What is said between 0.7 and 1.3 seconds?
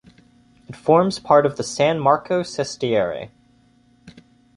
forms